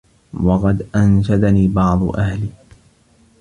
وَقَدْ 0.43 0.85
أَنْشَدَنِي 0.95 1.67
بَعْضُ 1.67 2.15
أَهْلِ 2.19 2.49